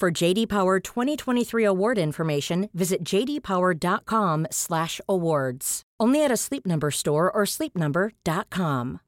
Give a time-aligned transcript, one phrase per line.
[0.00, 5.82] For JD Power 2023 award information, visit jdpower.com/awards.
[6.02, 8.98] Only at a Sleep Number store or sleepnumber.com.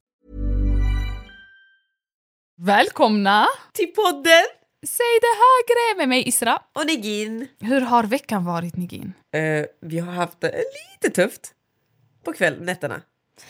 [2.58, 4.44] Välkomna till podden
[4.86, 6.58] Säg det högre med mig Isra.
[6.72, 7.48] och Negin.
[7.60, 9.12] Hur har veckan varit Nigin?
[9.34, 10.62] Eh, vi har haft det
[11.02, 11.52] lite tufft
[12.24, 13.02] på kväll, nätterna,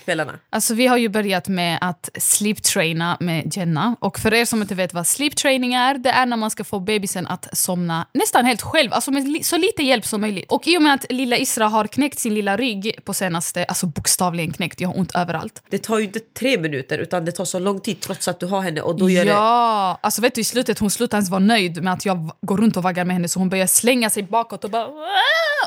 [0.04, 0.38] kvällarna.
[0.50, 3.96] Alltså vi har ju börjat med att sleep-traina med Jenna.
[4.00, 6.64] Och för er som inte vet vad sleep training är, det är när man ska
[6.64, 10.52] få bebisen att somna nästan helt själv, alltså med så lite hjälp som möjligt.
[10.52, 13.86] Och i och med att lilla Isra har knäckt sin lilla rygg på senaste, alltså
[13.86, 15.62] bokstavligen knäckt, jag har ont överallt.
[15.70, 18.46] Det tar ju inte tre minuter utan det tar så lång tid trots att du
[18.46, 19.30] har henne och då gör det...
[19.30, 22.56] Ja, alltså vet du i slutet hon slutar ens vara nöjd med att jag går
[22.56, 24.88] runt och vaggar med henne så hon börjar slänga sig bakåt och bara!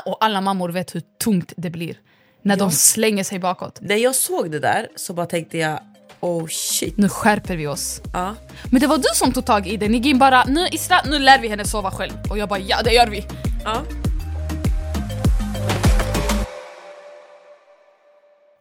[0.04, 1.96] Och alla mammor vet hur tungt det blir
[2.42, 3.78] när de slänger sig bakåt.
[3.80, 5.80] När jag såg det där så bara tänkte jag
[6.20, 6.96] oh shit.
[6.96, 8.00] Nu skärper vi oss.
[8.12, 8.34] Ja.
[8.70, 9.88] Men det var du som tog tag i det.
[9.88, 12.12] Nigin bara nu Isra, nu lär vi henne sova själv.
[12.30, 13.26] Och jag bara ja det gör vi.
[13.64, 13.82] Ja.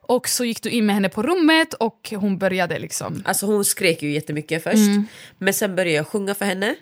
[0.07, 3.23] Och så gick du in med henne på rummet och hon började liksom...
[3.25, 4.75] Alltså hon skrek ju jättemycket först.
[4.75, 5.07] Mm.
[5.37, 6.75] Men sen började jag sjunga för henne.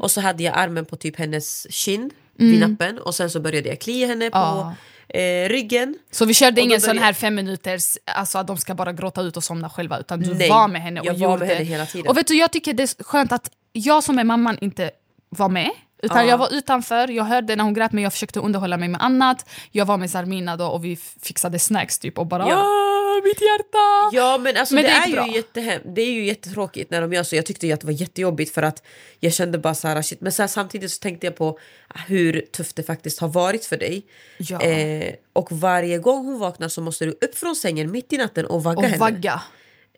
[0.00, 2.98] Och så hade jag armen på typ hennes kind vid nappen.
[2.98, 4.58] Och sen så började jag klia henne på Mm.
[4.58, 4.74] Ja.
[5.14, 5.94] Eh, ryggen.
[6.10, 9.20] Så vi körde ingen sån började- här fem minuters, alltså att de ska bara gråta
[9.22, 11.38] ut och somna själva utan du Nej, var med henne och jag var gjorde.
[11.46, 12.08] med henne hela tiden.
[12.08, 14.90] Och vet du, jag tycker det är skönt att jag som är mamman inte
[15.28, 15.70] var med.
[16.02, 16.30] Utan Ja.
[16.30, 19.48] jag var utanför, jag hörde när hon grät men jag försökte underhålla mig med annat.
[19.70, 22.64] Jag var med Sarmina då och vi fixade snacks typ och bara Ja.
[23.08, 24.10] "Åh, mitt hjärta!
[24.12, 27.12] Ja men alltså Men det, det är ju jättehem- det är ju jättetråkigt när de
[27.12, 27.36] gör så.
[27.36, 28.82] Jag tyckte att det var jättejobbigt för att
[29.20, 30.20] jag kände bara så här, shit.
[30.20, 31.58] Men så här, samtidigt så tänkte jag på
[32.06, 34.02] hur tufft det faktiskt har varit för dig.
[34.38, 34.60] Ja.
[34.62, 38.46] Eh, och varje gång hon vaknar så måste du upp från sängen mitt i natten
[38.46, 38.98] och vagga Och henne.
[38.98, 39.40] vagga.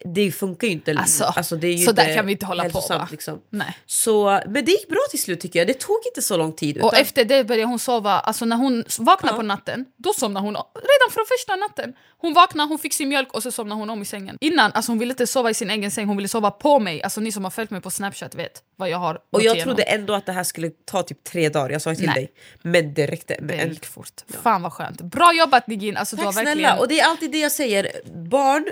[0.04, 0.94] Det funkar ju inte.
[1.36, 3.08] Alltså, det är ju så där kan vi inte hålla på, va?
[3.10, 3.40] Liksom.
[3.50, 3.78] Nej.
[3.86, 5.66] Så, men det gick bra till slut tycker jag.
[5.68, 6.78] Det tog inte så lång tid.
[6.78, 9.36] Och utan- efter det började hon sova, alltså när hon vaknade Ja.
[9.36, 11.94] på natten, då somnade hon redan från första natten.
[12.18, 14.38] Hon vaknade, hon fick sin mjölk och så somnade hon om i sängen.
[14.40, 17.02] Innan, alltså hon ville inte sova i sin egen säng, hon ville sova på mig.
[17.02, 19.54] Alltså ni som har följt mig på snapchat vet vad jag har och gått jag
[19.56, 19.74] igenom.
[19.74, 21.70] trodde ändå att det här skulle ta typ tre dagar.
[21.70, 22.14] Jag sa till Nej.
[22.14, 22.32] dig.
[22.62, 23.36] Men det räckte.
[23.40, 24.12] med det gick fort.
[24.42, 25.00] Fan vad skönt.
[25.00, 25.96] Bra jobbat Nigin!
[25.96, 26.68] Alltså, du har Tack verkligen...
[26.68, 26.80] snälla!
[26.80, 27.88] Och det är alltid det jag säger.
[28.30, 28.66] Barn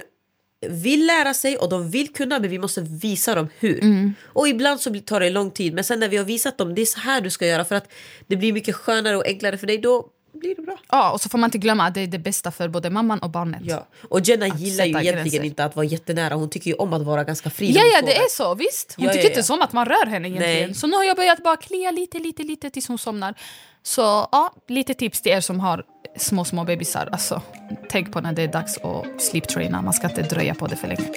[0.67, 3.83] vill lära sig och de vill kunna men vi måste visa dem hur.
[3.85, 4.15] Mm.
[4.27, 6.83] Och ibland så tar det lång tid men sen när vi har visat dem det
[6.83, 7.93] är så här du ska göra för att
[8.27, 10.77] det blir mycket skönare och enklare för dig då blir det bra.
[10.91, 13.19] Ja, och så får man inte glömma att det är det bästa för både mamman
[13.19, 13.61] och barnet.
[13.65, 13.89] Ja.
[14.09, 15.43] Och Jenna Att gillar ju egentligen gränser.
[15.45, 16.35] inte att vara jättenära.
[16.35, 18.55] Hon tycker ju om att vara ganska fri Ja, ja, det är så.
[18.55, 18.95] Visst.
[18.97, 19.45] Hon Ja, tycker ja, inte ja.
[19.45, 20.67] som att man rör henne egentligen.
[20.69, 20.75] Nej.
[20.75, 23.35] Så nu har jag börjat bara klia lite, lite, lite tills hon somnar.
[23.83, 24.01] Så
[24.33, 25.85] ja, lite tips till er som har
[26.19, 27.09] små, små bebisar.
[27.13, 27.43] Alltså,
[27.91, 29.83] tänk på när det är dags att sleep-traina.
[29.83, 31.09] Man ska inte dröja på det för länge.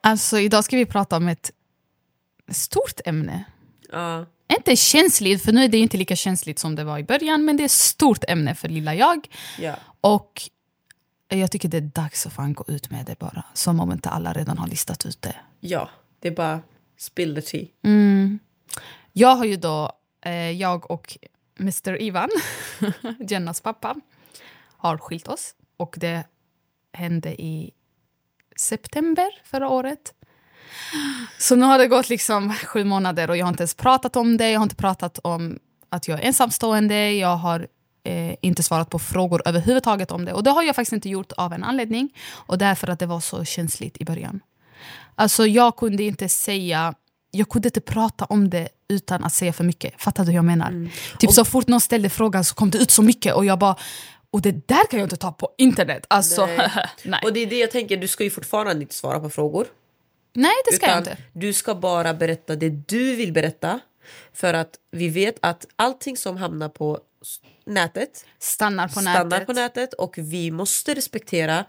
[0.00, 1.50] Alltså, idag ska vi prata om ett
[2.50, 3.44] stort ämne.
[3.92, 4.26] Ja.
[4.56, 7.56] Inte känsligt, för nu är det inte lika känsligt som det var i början, men
[7.56, 9.28] det är ett stort ämne för lilla jag.
[9.58, 9.74] Ja.
[10.00, 10.42] Och
[11.28, 13.44] jag tycker det är dags att fan gå ut med det bara.
[13.54, 15.36] Som om inte alla redan har listat ut det.
[15.60, 15.90] ja,
[16.20, 16.60] det är bara
[16.98, 17.66] spill the tea.
[19.12, 21.18] Jag har ju då, Eh, jag och
[21.60, 22.30] Mr Ivan,
[23.28, 23.96] Jennas pappa,
[24.76, 25.54] har skilt oss.
[25.76, 26.24] Och det
[26.92, 27.70] hände i
[28.56, 30.14] september förra året.
[31.38, 34.36] Så nu har det gått liksom sju månader och jag har inte ens pratat om
[34.36, 34.50] det.
[34.50, 37.12] Jag har inte pratat om att jag är ensamstående.
[37.12, 37.68] Jag har
[38.04, 40.32] eh, inte svarat på frågor överhuvudtaget om det.
[40.32, 42.14] Och det har jag faktiskt inte gjort av en anledning.
[42.30, 44.40] Och därför att det var så känsligt i början.
[45.14, 46.94] Alltså jag kunde inte säga
[47.30, 50.02] jag kunde inte prata om det utan att säga för mycket.
[50.02, 50.68] Fattar du hur jag menar?
[50.68, 50.90] Mm.
[51.18, 53.58] Typ och, så fort någon ställde frågan så kom det ut så mycket och jag
[53.58, 53.76] bara
[54.30, 56.06] och det där kan jag inte ta på internet.
[56.08, 56.70] Alltså, nej.
[57.04, 57.20] nej.
[57.24, 59.66] Och det är det jag tänker, du ska ju fortfarande inte svara på frågor.
[60.34, 61.16] Nej, det ska jag inte.
[61.32, 63.80] Du ska bara berätta det du vill berätta.
[64.32, 67.00] För att vi vet att allting som hamnar på
[67.64, 69.46] nätet stannar på, stannar nätet.
[69.46, 71.64] på nätet och vi måste respektera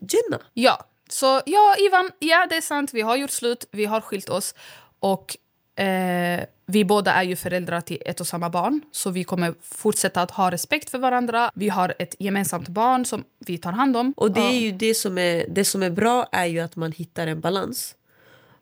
[0.00, 0.42] Jenna.
[0.54, 2.94] Ja, så ja, Ivan, ja det är sant.
[2.94, 4.54] Vi har gjort slut, vi har skilt oss.
[5.00, 5.36] Och
[5.82, 8.80] eh, vi båda är ju föräldrar till ett och samma barn.
[8.92, 11.50] Så vi kommer fortsätta att ha respekt för varandra.
[11.54, 14.12] Vi har ett gemensamt barn som vi tar hand om.
[14.16, 16.92] Och det är ju det som är, det som är bra är ju att man
[16.92, 17.94] hittar en balans.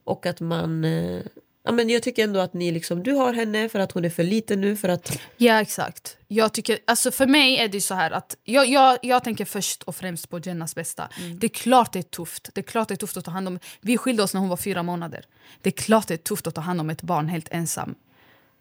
[0.04, 1.20] Och att man eh,
[1.68, 4.10] ja, men jag tycker ändå att ni liksom, du har henne för att hon är
[4.10, 4.76] för liten nu.
[4.76, 5.18] För att...
[5.36, 6.16] Ja, exakt.
[6.28, 9.82] Jag tycker, alltså för mig är det så här att jag, jag, jag tänker först
[9.82, 11.08] och främst på Jennas bästa.
[11.18, 11.38] Mm.
[11.38, 12.50] Det är klart det är tufft.
[12.54, 13.58] Det är klart det är tufft att ta hand om...
[13.80, 15.24] Vi skilde oss när hon var fyra månader.
[15.62, 17.94] Det är klart det är tufft att ta hand om ett barn helt ensam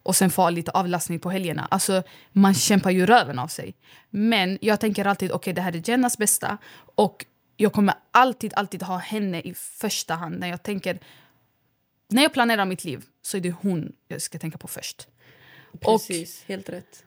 [0.07, 1.67] och sen få lite avlastning på helgerna.
[1.71, 3.75] Alltså, man kämpar ju röven av sig.
[4.09, 6.57] Men jag tänker alltid okej okay, det här är Jennas bästa
[6.95, 7.25] och
[7.57, 10.99] jag kommer alltid, alltid ha henne i första hand när jag tänker
[12.09, 15.07] när jag planerar mitt liv så är det hon jag ska tänka på först.
[15.79, 17.03] Precis, och helt rätt.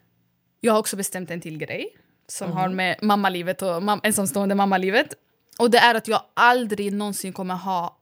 [0.60, 1.96] Jag har också bestämt en till grej
[2.28, 2.56] som mm.
[2.56, 5.14] har med mammalivet och mam ensamstående mammalivet.
[5.58, 7.96] Och det är att jag aldrig någonsin kommer ha,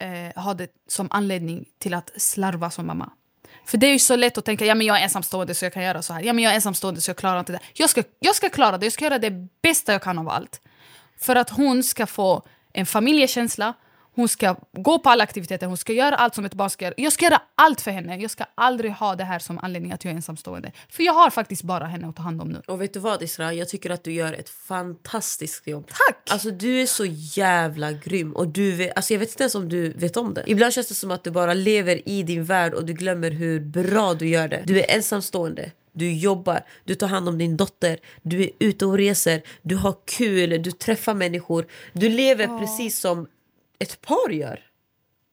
[0.00, 3.12] eh, ha det som anledning till att slarva som mamma.
[3.66, 5.72] För det är ju så lätt att tänka ja men jag är ensamstående så jag
[5.72, 6.22] kan göra så här.
[6.22, 7.60] Ja men jag är ensamstående så jag klarar inte det.
[7.74, 10.60] Jag ska, jag ska klara det, jag ska göra det bästa jag kan av allt.
[11.18, 12.42] För att hon ska få
[12.72, 13.74] en familjekänsla,
[14.14, 16.94] hon ska gå på alla aktiviteter, hon ska göra allt som ett barn ska göra.
[16.96, 18.16] Jag ska göra allt för henne.
[18.16, 20.72] Jag ska aldrig ha det här som anledning att jag är ensamstående.
[20.88, 22.62] För jag har faktiskt bara henne att ta hand om nu.
[22.66, 23.54] Och vet du vad Isra?
[23.54, 25.86] Jag tycker att du gör ett fantastiskt jobb.
[25.86, 26.30] Tack!
[26.30, 27.04] Alltså du är så
[27.36, 28.32] jävla grym.
[28.32, 30.44] Och du vet, alltså, jag vet inte ens om du vet om det.
[30.46, 33.60] Ibland känns det som att du bara lever i din värld och du glömmer hur
[33.60, 34.62] bra du gör det.
[34.66, 35.70] Du är ensamstående.
[35.96, 39.94] Du jobbar, du tar hand om din dotter, du är ute och reser, du har
[40.04, 41.66] kul, du träffar människor.
[41.92, 42.60] Du lever oh.
[42.60, 43.26] precis som
[43.78, 44.60] ett par gör.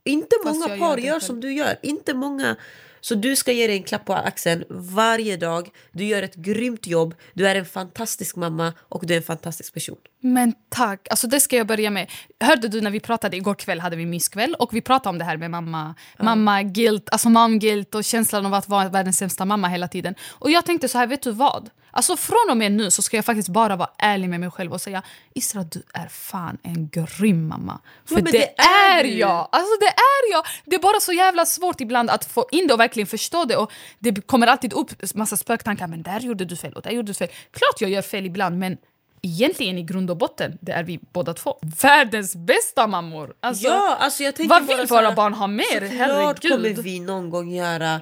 [0.04, 1.78] Inte Fast många par gör, gör som du gör.
[1.82, 2.58] Inte många.
[3.02, 5.70] Så du ska ge dig en klapp på axeln varje dag.
[5.92, 7.16] Du gör ett grymt jobb.
[7.34, 9.98] Du är en fantastisk mamma och du är en fantastisk person.
[10.20, 11.08] Men tack.
[11.10, 12.12] Alltså det ska jag börja med.
[12.40, 15.26] Hörde du när vi pratade igår kväll hade vi myskväll och vi pratade om det
[15.26, 16.24] här med mamma, ja.
[16.24, 20.16] mamma guilt, alltså mom guilt och känslan av att vara världens sämsta mamma hela tiden.
[20.30, 21.70] Och jag tänkte så här, vet du vad?
[21.92, 24.74] Alltså från och med nu så ska jag faktiskt bara vara ärlig med mig själv
[24.74, 25.04] och säga
[25.34, 27.80] Isra du är fan en grym mamma.
[28.06, 29.50] För ja, det, det, är, jag!
[29.52, 30.46] Alltså det är jag!
[30.66, 33.56] Det är bara så jävla svårt ibland att få in det och verkligen förstå det.
[33.56, 35.88] Och Det kommer alltid upp massa spöktankar.
[35.88, 37.28] Men där gjorde du fel och där gjorde du fel.
[37.28, 38.78] Klart jag gör fel ibland men
[39.22, 43.34] egentligen i grund och botten det är vi båda två världens bästa mammor.
[43.40, 45.90] Alltså, ja, alltså jag vad vill våra barn ha mer?
[45.90, 48.02] Såklart kommer vi någon gång göra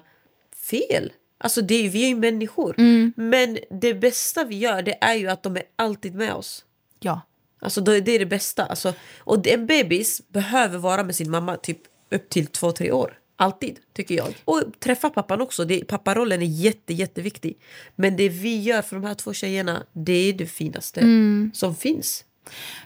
[0.69, 1.11] fel.
[1.41, 2.75] Alltså det är, vi är ju människor.
[2.77, 3.13] Mm.
[3.15, 6.65] Men det bästa vi gör det är ju att de är alltid med oss.
[6.99, 7.21] Ja.
[7.61, 8.65] Alltså det är det bästa.
[8.65, 11.79] Alltså, och en bebis behöver vara med sin mamma typ
[12.11, 13.13] upp till två, tre år.
[13.35, 14.35] Alltid, tycker jag.
[14.45, 15.65] Och träffa pappan också.
[15.65, 17.57] Det, papparollen är jätte, jätteviktig.
[17.95, 21.51] Men det vi gör för de här två tjejerna, det är det finaste mm.
[21.53, 22.25] som finns.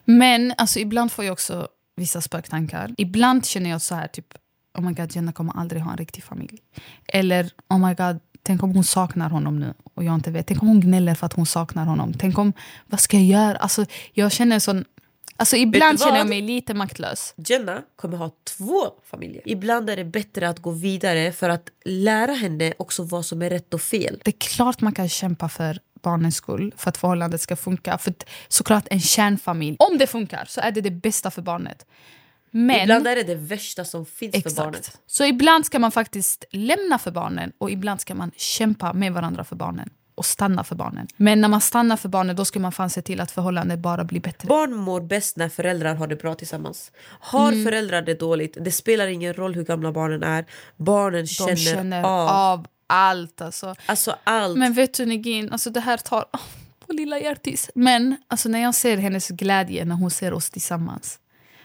[0.05, 2.93] Men alltså, ibland får jag också vissa spöktankar.
[2.97, 4.33] Ibland känner jag så här, typ,
[4.77, 6.57] oh my god, Jenna kommer aldrig ha en riktig familj.
[7.07, 10.47] Eller, oh my god, Tänk om hon saknar honom nu och jag inte vet.
[10.47, 12.13] Tänk om hon gnäller för att hon saknar honom.
[12.19, 12.53] Tänk om,
[12.85, 13.57] vad ska jag göra?
[13.57, 14.85] Alltså, jag känner sån...
[15.37, 17.33] Alltså ibland känner jag mig lite maktlös.
[17.37, 19.41] Jenna kommer ha två familjer.
[19.45, 23.49] Ibland är det bättre att gå vidare för att lära henne också vad som är
[23.49, 24.21] rätt och fel.
[24.23, 27.97] Det är klart man kan kämpa för barnens skull, för att förhållandet ska funka.
[27.97, 28.13] För
[28.47, 31.85] såklart en kärnfamilj, om det funkar så är det det bästa för barnet.
[32.55, 34.55] Men, ibland är det det värsta som finns exakt.
[34.55, 34.99] för barnet.
[35.07, 39.43] Så ibland ska man faktiskt lämna för barnen och ibland ska man kämpa med varandra
[39.43, 41.07] för barnen och stanna för barnen.
[41.17, 44.03] Men när man stannar för barnen då ska man fan se till att förhållandet bara
[44.03, 44.47] blir bättre.
[44.47, 46.91] Barn mår bäst när föräldrar har det bra tillsammans.
[47.05, 47.63] Har mm.
[47.63, 50.45] föräldrar det dåligt, det spelar ingen roll hur gamla barnen är.
[50.77, 52.29] Barnen känner, känner av.
[52.29, 52.67] av.
[52.87, 53.41] allt.
[53.41, 53.75] Alltså.
[53.85, 54.57] alltså allt.
[54.57, 56.39] Men vet du Negin, alltså det här tar oh,
[56.87, 57.69] på lilla hjärtis.
[57.75, 61.19] Men alltså, när jag ser hennes glädje när hon ser oss tillsammans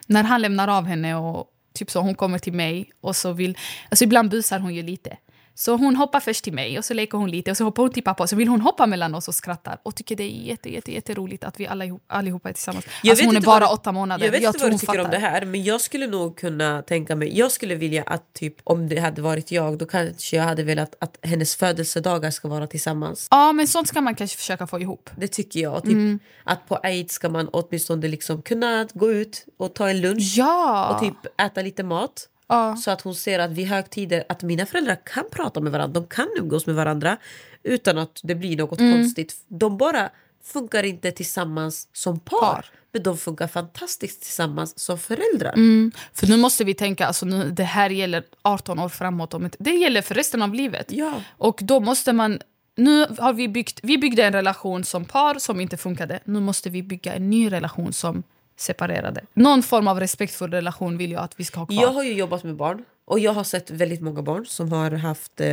[0.09, 3.59] när han lämnar av henne och typ så, hon kommer till mig och så vill...
[3.89, 5.17] Alltså ibland busar hon ju lite.
[5.61, 7.93] Så hon hoppar först till mig och så leker hon lite och så hoppar hon
[7.93, 10.47] till pappa och så vill hon hoppa mellan oss och skrattar och tycker det är
[10.47, 12.87] jätte, jätte, jätteroligt att vi alla, allihopa är tillsammans.
[13.03, 14.25] Jag alltså vet hon är inte bara vad du- åtta månader.
[14.25, 15.21] Jag vet inte tror vad du tycker om fattar.
[15.21, 18.89] det här men jag skulle nog kunna tänka mig, jag skulle vilja att typ om
[18.89, 23.29] det hade varit jag då kanske jag hade velat att hennes födelsedagar ska vara tillsammans.
[23.31, 25.11] Ja, men sånt ska man kanske försöka få ihop.
[25.17, 25.83] Det tycker jag.
[25.83, 26.19] Typ Mm.
[26.45, 30.95] Att på Eid ska man åtminstone liksom kunna gå ut och ta en lunch Ja!
[30.95, 32.29] och typ äta lite mat.
[32.49, 32.77] Ja.
[32.77, 36.07] Så att hon ser att vid högtider att mina föräldrar kan prata med varandra, de
[36.09, 37.17] kan umgås med varandra
[37.63, 38.93] utan att det blir något Mm.
[38.93, 39.35] konstigt.
[39.49, 40.11] De bara
[40.45, 42.67] funkar inte tillsammans som par, Par.
[42.93, 45.53] men de funkar fantastiskt tillsammans som föräldrar.
[45.53, 45.93] Mm.
[46.15, 49.35] För nu måste vi tänka, alltså nu, det här gäller 18 år framåt.
[49.35, 50.93] Om det gäller för resten av livet.
[50.93, 51.23] Ja.
[51.37, 52.39] Och då måste man...
[52.77, 56.21] Nu har vi byggt vi byggde en relation som par som inte funkade.
[56.25, 58.23] Nu måste vi bygga en ny relation som
[58.61, 59.25] separerade.
[59.35, 61.83] Någon form av respektfull relation vill jag att vi ska ha kvar.
[61.83, 64.91] Jag har ju jobbat med barn och jag har sett väldigt många barn som har
[64.91, 65.49] haft eh,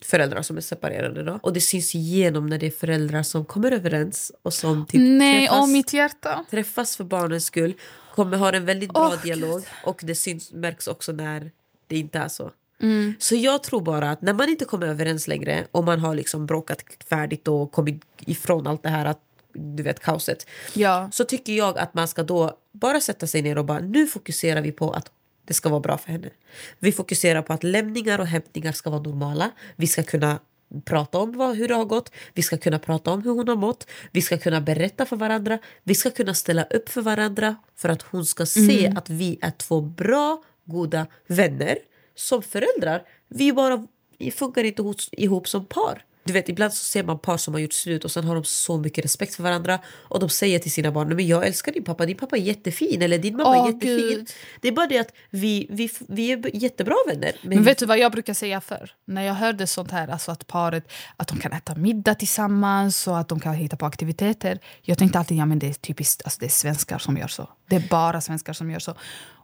[0.00, 1.22] föräldrar som är separerade.
[1.22, 1.38] Då.
[1.42, 5.46] Och det syns igenom när det är föräldrar som kommer överens och som typ Nej,
[5.46, 6.44] träffas, åh mitt hjärta.
[6.50, 7.74] träffas för barnens skull.
[8.14, 11.50] Kommer ha en väldigt bra Åh, dialog och det syns, märks också när
[11.86, 12.50] det inte är så.
[12.82, 13.14] Mm.
[13.18, 16.46] Så jag tror bara att när man inte kommer överens längre och man har liksom
[16.46, 19.20] bråkat färdigt och kommit ifrån allt det här att,
[19.58, 21.10] du vet, kaoset Ja.
[21.12, 24.60] så tycker jag att man ska då bara sätta sig ner och bara nu fokuserar
[24.60, 25.10] vi på att
[25.44, 26.30] det ska vara bra för henne.
[26.78, 29.50] Vi fokuserar på att lämningar och hämtningar ska vara normala.
[29.76, 30.38] Vi ska kunna
[30.84, 32.12] prata om vad, hur det har gått.
[32.34, 33.86] Vi ska kunna prata om hur hon har mått.
[34.12, 35.58] Vi ska kunna berätta för varandra.
[35.82, 39.50] Vi ska kunna ställa upp för varandra för att hon ska se att vi är
[39.50, 41.78] två bra, goda vänner.
[42.14, 43.86] Som föräldrar, vi bara
[44.34, 46.04] funkar inte ihop som par.
[46.26, 48.44] Du vet, ibland så ser man par som har gjort slut och sen har de
[48.44, 51.84] så mycket respekt för varandra och de säger till sina barn men jag älskar din
[51.84, 54.08] pappa, din pappa är jättefin eller din mamma Åh, är jättefin.
[54.08, 54.30] Gud.
[54.60, 57.32] Det är bara det att vi, vi, vi är jättebra vänner.
[57.42, 58.90] Men, Men vet du vad jag brukar säga för?
[59.04, 63.18] När jag hörde sånt här, alltså att paret att de kan äta middag tillsammans och
[63.18, 64.58] att de kan hitta på aktiviteter.
[64.82, 67.48] Jag tänkte alltid ja, men det är typiskt, alltså det är svenskar som gör så.
[67.68, 68.94] Det är bara svenskar som gör så.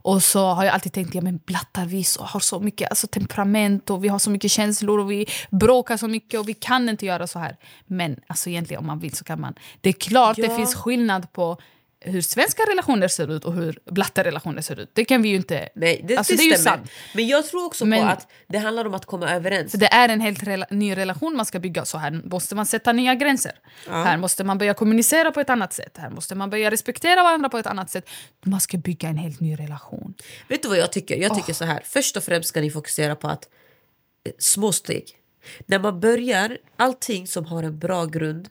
[0.03, 3.07] Och så har jag alltid tänkt ja, men blattar vi så, har så mycket alltså,
[3.07, 6.89] temperament och vi har så mycket känslor och vi bråkar så mycket och vi kan
[6.89, 7.57] inte göra så här.
[7.87, 9.55] Men alltså, egentligen om man vill så kan man.
[9.81, 10.57] Det är klart det Ja.
[10.57, 11.57] finns skillnad på
[12.05, 14.91] hur svenska relationer ser ut och hur blatta relationer ser ut.
[14.93, 15.69] Det kan vi ju inte...
[15.75, 16.91] Nej, det, alltså, det, det är ju sant.
[17.15, 19.73] Men jag tror också Men- på att det handlar om att komma överens.
[19.73, 21.85] Det är en helt rela ny relation man ska bygga.
[21.85, 23.53] Så här måste man sätta nya gränser.
[23.89, 25.97] Här måste man börja kommunicera på ett annat sätt.
[25.99, 28.09] Här måste man börja respektera varandra på ett annat sätt.
[28.45, 30.15] Man ska bygga en helt ny relation.
[30.49, 31.17] Vet du vad jag tycker?
[31.17, 31.83] Jag tycker så här.
[31.85, 33.49] Först och främst ska ni fokusera på att
[34.25, 35.05] eh, små steg.
[35.67, 38.49] När man börjar, allting som har en bra grund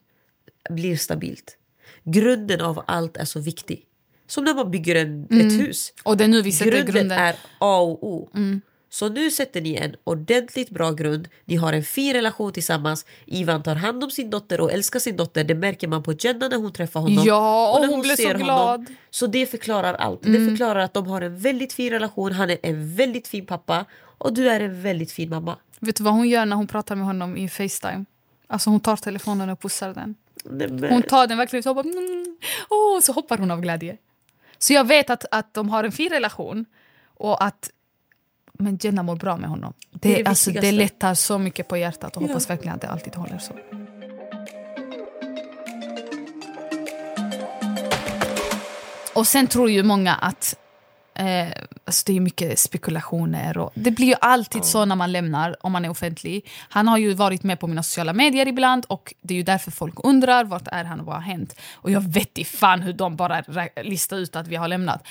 [0.70, 1.58] blir stabilt.
[2.04, 3.84] Grunden av allt är så viktig.
[4.28, 5.94] Som när man bygger en, ett hus.
[6.04, 7.20] Och det är nu vi sätter Grunden, grunden.
[7.20, 8.30] är A och O.
[8.90, 11.28] Så nu sätter ni en ordentligt bra grund.
[11.46, 13.06] Ni har en fin relation tillsammans.
[13.26, 15.44] Ivan tar hand om sin dotter och älskar sin dotter.
[15.44, 17.24] Det märker man på Jenna när hon träffar honom.
[17.26, 18.86] Ja, och när hon blev så ser glad.
[19.10, 20.22] så det förklarar allt.
[20.24, 22.32] Det förklarar att de har en väldigt fin relation.
[22.32, 25.58] Han är en väldigt fin pappa och du är en väldigt fin mamma.
[25.80, 28.06] Vet du vad hon gör när hon pratar med honom i Facetime?
[28.48, 30.16] Alltså hon tar telefonen och pussar den.
[30.90, 32.38] Hon tar den verkligen så, bara, mm,
[32.70, 33.98] åh, så hoppar hon av glädje.
[34.58, 36.66] Så jag vet att, att de har en fin relation
[37.06, 37.70] och att
[38.54, 39.74] men Jenna mår bra med honom.
[39.92, 42.28] Det, Det är det alltså, det lättar så mycket på hjärtat och Ja.
[42.28, 43.54] hoppas verkligen att det alltid håller så.
[49.16, 50.56] Och sen tror ju många att
[51.22, 51.48] eh,
[51.86, 53.58] alltså det är mycket spekulationer.
[53.58, 56.50] Och det blir ju alltid så när man lämnar, om man är offentlig.
[56.70, 59.72] Han har ju varit med på mina sociala medier ibland och det är ju därför
[59.72, 61.56] folk undrar vart är han och vad har hänt.
[61.74, 63.44] Och jag vet i fan hur de bara
[63.84, 65.08] listar ut att vi har lämnat.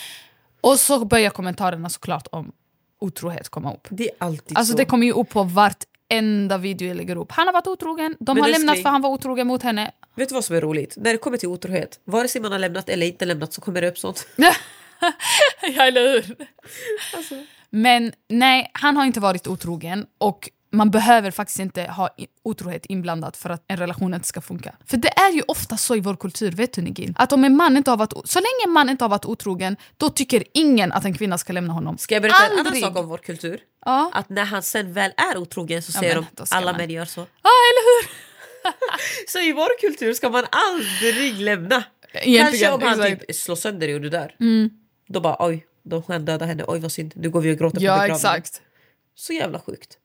[0.61, 2.53] Och så börjar kommentarerna såklart om
[3.01, 3.89] otrohet komma upp.
[3.91, 4.77] Det är alltid Alltså så.
[4.77, 7.33] det kommer ju upp på vartenda video jag lägger upp.
[7.33, 9.91] Han har varit otrogen, de Men har lämnat för han var otrogen mot henne.
[10.15, 10.95] Vet du vad som är roligt?
[10.97, 13.81] När det kommer till otrohet, vare sig man har lämnat eller inte lämnat så kommer
[13.81, 14.27] det upp sånt.
[15.77, 16.37] ja, eller hur?
[17.71, 22.09] Men nej, han har inte varit otrogen och man behöver faktiskt inte ha
[22.45, 24.75] otrohet inblandat för att en relation inte ska funka.
[24.87, 27.15] För det är ju ofta så i vår kultur, vet du Nigin?
[27.19, 29.77] Att om en man inte har varit, så länge en man inte har varit otrogen,
[29.97, 31.99] då tycker ingen att en kvinna ska lämna honom.
[31.99, 32.85] Ska jag berätta en annan Aldrig.
[32.85, 33.61] sak om vår kultur?
[33.85, 34.11] Ja.
[34.15, 36.91] Att när han sen väl är otrogen så Ja, säger men de alla man- män
[36.91, 37.21] gör så.
[37.21, 38.11] Ja, eller hur?
[39.29, 41.85] Så i vår kultur ska man aldrig lämna.
[42.13, 43.27] Egentligen, Kanske om han exakt.
[43.27, 44.35] typ slår sönder dig och du dör.
[45.13, 47.13] Då bara oj, de kan döda henne, oj vad synd.
[47.17, 48.17] Nu går vi och gråter på Ja, begravningen.
[48.17, 48.63] exakt.
[49.15, 49.99] Så jävla sjukt.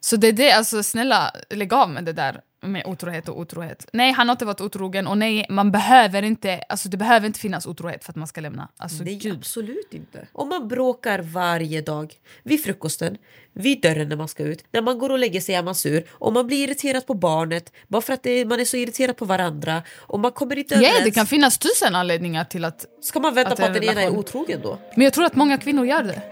[0.00, 2.40] Så det är det, alltså snälla lägg av med det där.
[2.66, 3.86] Med otrohet och otrohet.
[3.92, 7.40] Nej, han har inte varit otrogen och nej, man behöver inte, alltså det behöver inte
[7.40, 8.68] finnas otrohet för att man ska lämna.
[8.76, 9.36] Alltså, Nej, gud.
[9.36, 10.26] absolut inte.
[10.32, 13.18] Om man bråkar varje dag, vid frukosten,
[13.52, 16.04] vid dörren när man ska ut, när man går och lägger sig är man sur,
[16.10, 19.24] och man blir irriterad på barnet bara för att det, man är så irriterad på
[19.24, 21.04] varandra och man kommer inte Ja, överens.
[21.04, 22.84] det kan finnas tusen anledningar till att...
[23.02, 24.78] Ska man vänta att på att en den ena är otrogen då?
[24.94, 26.22] Men jag tror att många kvinnor gör det.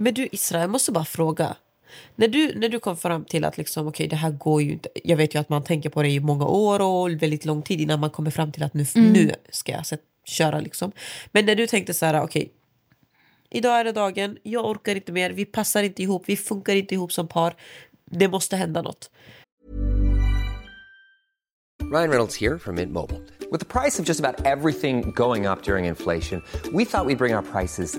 [0.00, 1.56] Men du Isra, jag måste bara fråga.
[2.16, 4.88] När du, när du kom fram till att liksom, okay, det här går ju inte.
[5.04, 7.80] Jag vet ju att man tänker på det i många år och väldigt lång tid
[7.80, 10.60] innan man kommer fram till att nu, nu ska jag sätt, köra.
[10.60, 10.92] Liksom.
[11.32, 12.52] Men när du tänkte så här, okej.
[13.50, 16.94] idag är det dagen, jag orkar inte mer, vi passar inte ihop, vi funkar inte
[16.94, 17.54] ihop som par.
[18.04, 19.10] Det måste hända något.
[21.92, 23.20] Ryan Reynolds here from Mint Mobile.
[23.50, 27.34] With the price of just about everything going up during inflation, we thought we'd bring
[27.34, 27.98] our prices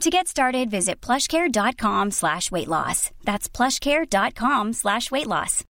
[0.00, 3.10] To get started, visit plushcare.com slash weight loss.
[3.24, 5.64] That's plushcare.com slash weight loss.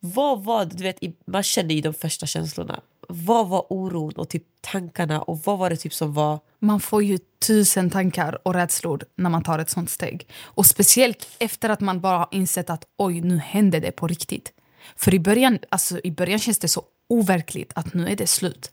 [0.00, 2.80] Vad var du vet, i- man känner ju de första känslorna.
[3.08, 6.40] Vad var oron och typ tankarna och vad var det typ som var...
[6.58, 10.28] Man får ju tusen tankar och rädslor när man tar ett sånt steg.
[10.42, 14.52] Och speciellt efter att man bara har insett att oj, nu händer det på riktigt.
[14.96, 18.70] För i början, alltså, i början känns det så overkligt att nu är det slut.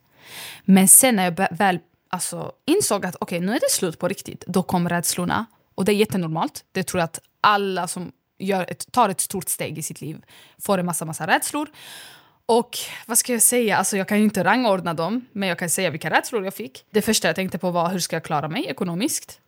[0.66, 1.80] Men sen när jag väl
[2.10, 5.46] alltså, insåg att okej, nu är det slut på riktigt, då kom rädslorna.
[5.76, 6.64] Och det är jättenormalt.
[6.72, 10.26] Det tror jag att alla som gör ett, tar ett stort steg i sitt liv
[10.58, 11.70] får en massa, massa rädslor.
[12.46, 13.78] Och vad ska jag säga?
[13.78, 16.86] Alltså jag kan ju inte rangordna dem, men jag kan säga vilka rädslor jag fick.
[16.92, 19.40] Det första jag tänkte på var hur ska jag klara mig ekonomiskt?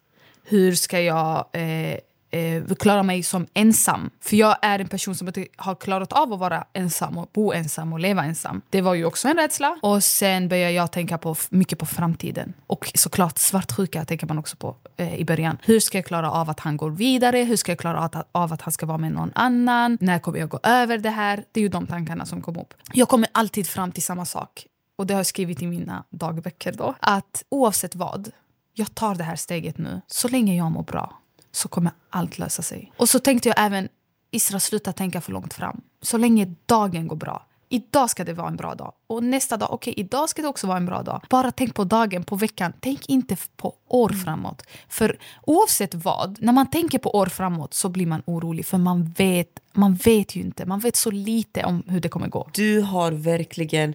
[0.43, 1.97] Hur ska jag eh,
[2.31, 4.09] eh, klara mig som ensam?
[4.21, 7.53] För jag är en person som inte har klarat av att vara ensam och bo
[7.53, 8.61] ensam och leva ensam.
[8.69, 9.77] Det var ju också en rädsla.
[9.81, 12.53] Och sen började jag tänka på, mycket på framtiden.
[12.67, 15.57] Och såklart svartsjuka tänker man också på eh, i början.
[15.63, 17.37] Hur ska jag klara av att han går vidare?
[17.37, 19.97] Hur ska jag klara av, att han ska vara med någon annan?
[20.01, 21.43] När kommer jag gå över det här?
[21.51, 22.73] Det är ju de tankarna som kom upp.
[22.93, 24.65] Jag kommer alltid fram till samma sak.
[24.95, 26.95] Och det har jag skrivit i mina dagböcker då.
[26.99, 28.31] Att oavsett vad,
[28.73, 30.01] jag tar det här steget nu.
[30.07, 32.91] Så länge jag mår bra så kommer allt lösa sig.
[32.97, 33.89] Och så tänkte jag även,
[34.31, 35.81] Isra sluta tänka för långt fram.
[36.01, 37.47] Så länge dagen går bra.
[37.73, 38.93] Idag ska det vara en bra dag.
[39.07, 41.21] Och nästa dag, okej, idag ska det också vara en bra dag.
[41.29, 42.73] Bara tänk på dagen, på veckan.
[42.79, 44.63] Tänk inte på år framåt.
[44.89, 48.65] För oavsett vad, när man tänker på år framåt så blir man orolig.
[48.65, 52.27] För man vet, man vet ju inte, man vet så lite om hur det kommer
[52.27, 52.49] gå.
[52.53, 53.93] Du har verkligen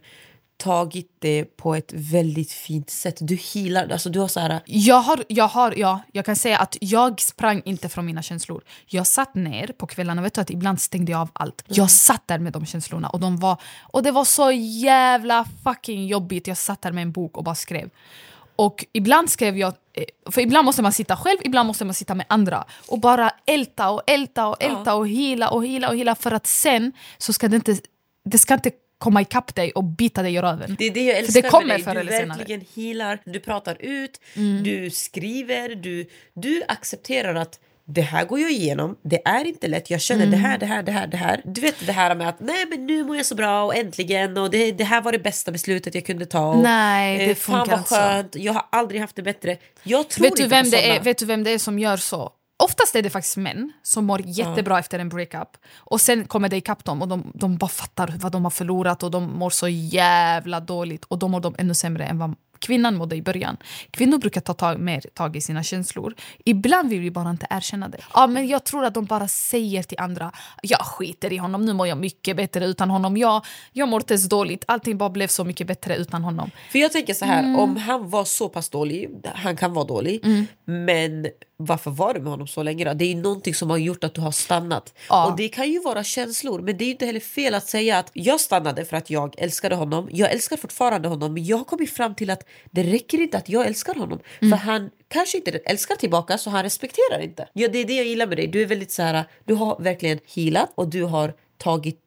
[0.56, 3.16] tagit det på ett väldigt fint sätt.
[3.20, 4.60] Du healar, alltså du har så här...
[4.66, 8.64] Jag, har, jag, har, ja, jag kan säga att jag sprang inte från mina känslor.
[8.86, 11.64] Jag satt ner på kvällarna, vet du att ibland stängde jag av allt.
[11.66, 16.06] Jag satt där med de känslorna och, de var, och det var så jävla fucking
[16.06, 16.46] jobbigt.
[16.46, 17.90] Jag satt där med en bok och bara skrev.
[18.56, 22.14] Och ibland skrev jag, eh, för ibland måste man sitta själv, ibland måste man sitta
[22.14, 22.64] med andra.
[22.88, 26.46] Och bara älta och älta och älta och hila och hila och hila för att
[26.46, 27.76] sen så ska det inte,
[28.24, 30.76] det ska inte komma ikapp dig och bita dig i röven.
[30.78, 31.84] Det är det jag älskar det kommer med dig.
[31.84, 32.24] förr Du eller senare.
[32.24, 32.38] Mm.
[32.38, 34.20] verkligen healar, du pratar ut,
[34.64, 39.90] du skriver, du, du accepterar att det här går jag igenom, det är inte lätt,
[39.90, 40.40] jag känner det Mm.
[40.50, 41.40] här, det här, det här, det här.
[41.44, 44.36] Du vet det här med att nej men nu mår jag så bra och äntligen
[44.38, 46.46] och det, det här var det bästa beslutet jag kunde ta.
[46.48, 47.94] Och, Nej, det eh, Fan funkar vad inte så.
[47.96, 49.56] skönt, jag har aldrig haft det bättre.
[49.82, 50.94] Jag tror Vet du, inte vem på det såna.
[50.94, 52.32] är, vet du vem det är som gör så?
[52.58, 55.48] Oftast är det faktiskt män som mår jättebra efter en breakup.
[55.76, 59.02] Och sen kommer det ikapp dem och de, de bara fattar vad de har förlorat
[59.02, 61.04] och de mår så jävla dåligt.
[61.04, 63.56] Och då mår de ännu sämre än vad kvinnan mådde i början.
[63.90, 66.14] Kvinnor brukar ta tag, mer tag i sina känslor.
[66.44, 67.98] Ibland vill vi bara inte erkänna det.
[68.14, 71.72] Ja, men jag tror att de bara säger till andra jag skiter i honom, nu
[71.72, 73.16] mår jag mycket bättre utan honom.
[73.16, 76.50] Jag, jag mår inte ens dåligt, allting bara blev så mycket bättre utan honom.
[76.72, 77.56] För jag tänker så här, Mm.
[77.58, 80.24] om han var så pass dålig, han kan vara dålig,
[80.68, 81.26] Men
[81.56, 82.94] varför var du med honom så länge då?
[82.94, 84.94] Det är någonting som har gjort att du har stannat.
[85.08, 85.30] Ja.
[85.30, 88.10] Och det kan ju vara känslor, men det är inte heller fel att säga att
[88.12, 90.08] jag stannade för att jag älskade honom.
[90.12, 93.48] Jag älskar fortfarande honom, men jag har kommit fram till att det räcker inte att
[93.48, 94.20] jag älskar honom.
[94.38, 97.48] För han kanske inte älskar tillbaka, så han respekterar inte.
[97.52, 98.46] Ja, det är det jag gillar med dig.
[98.46, 102.00] Du är väldigt så här, du har verkligen healat och du har tagit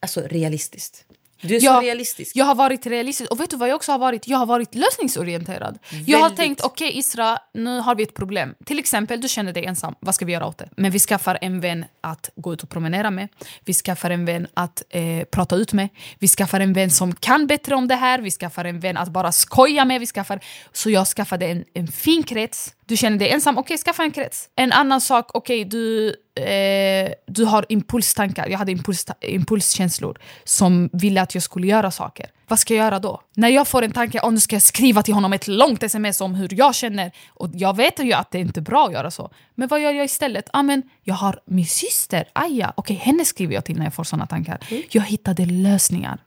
[0.00, 1.04] alltså realistiskt.
[1.40, 2.36] Du är så realistisk.
[2.36, 3.30] Jag har varit realistisk.
[3.30, 4.28] Och vet du vad jag också har varit?
[4.28, 5.78] Jag har varit lösningsorienterad.
[6.06, 6.38] Jag har Väldigt.
[6.38, 8.54] tänkt, okej Isra, nu har vi ett problem.
[8.64, 9.94] Till exempel, du känner dig ensam.
[10.00, 10.68] Vad ska vi göra åt det?
[10.76, 13.28] Men vi skaffar en vän att gå ut och promenera med.
[13.64, 15.88] Vi skaffar en vän att eh, prata ut med.
[16.18, 18.18] Vi skaffar en vän som kan bättre om det här.
[18.18, 20.00] Vi skaffar en vän att bara skoja med.
[20.00, 20.40] Vi skaffar...
[20.72, 22.74] Så jag skaffade en, en fin krets.
[22.88, 24.48] Du känner dig ensam, okej skaffa en krets.
[24.56, 26.08] En annan sak, okej du,
[26.42, 28.48] eh, du har impulstankar.
[28.48, 32.26] Jag hade impuls, impulskänslor som ville att jag skulle göra saker.
[32.48, 33.20] Vad ska jag göra då?
[33.34, 36.20] När jag får en tanke, oh, nu ska jag skriva till honom ett långt sms
[36.20, 37.12] om hur jag känner.
[37.28, 39.30] Och jag vet ju att det inte är bra att göra så.
[39.54, 40.48] Men vad gör jag istället?
[40.52, 42.72] Ah, men jag har min syster, Aja.
[42.76, 44.58] Okej, henne skriver jag till när jag får såna tankar.
[44.90, 46.20] Jag hittade lösningar.